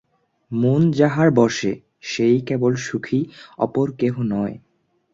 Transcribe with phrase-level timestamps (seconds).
[0.51, 1.71] মন যাহার বশে,
[2.01, 3.19] সে-ই কেবল সুখী,
[3.57, 4.55] অপর কেহ নয়।